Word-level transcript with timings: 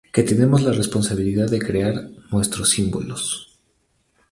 que 0.11 0.23
tenemos 0.23 0.63
la 0.63 0.71
responsabilidad 0.71 1.47
de 1.51 1.59
crear 1.59 2.09
nuestros 2.31 2.71
símbolos 2.71 3.59